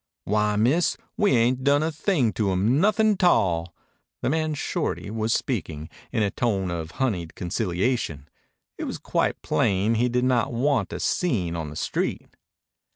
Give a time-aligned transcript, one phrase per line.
[0.23, 3.75] "Why, Miss, we ain't done a thing to him nothin' a tall."
[4.23, 8.27] The man Shorty was speaking, and in a tone of honeyed conciliation.
[8.79, 12.35] It was quite plain he did not want a scene on the street.